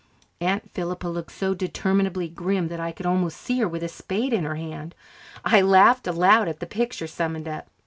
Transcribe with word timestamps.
Aunt 0.39 0.67
Philippa 0.73 1.07
looked 1.07 1.31
so 1.31 1.53
determinedly 1.53 2.27
grim 2.27 2.69
that 2.69 2.79
I 2.79 2.91
could 2.91 3.05
almost 3.05 3.37
see 3.37 3.59
her 3.59 3.67
with 3.67 3.83
a 3.83 3.87
spade 3.87 4.33
in 4.33 4.45
her 4.45 4.55
hand. 4.55 4.95
I 5.45 5.61
laughed 5.61 6.07
aloud 6.07 6.47
at 6.47 6.59
the 6.59 6.65
picture 6.65 7.05
summoned 7.05 7.47
up. 7.47 7.67